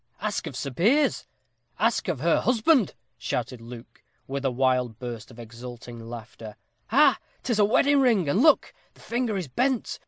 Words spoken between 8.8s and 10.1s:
the finger is bent.